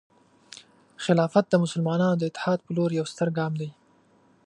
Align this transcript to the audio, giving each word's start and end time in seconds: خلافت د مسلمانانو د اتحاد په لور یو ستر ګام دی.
خلافت 1.03 1.45
د 1.49 1.55
مسلمانانو 1.63 2.19
د 2.19 2.23
اتحاد 2.29 2.59
په 2.63 2.71
لور 2.77 2.89
یو 2.99 3.05
ستر 3.13 3.29
ګام 3.37 3.53
دی. 3.61 3.69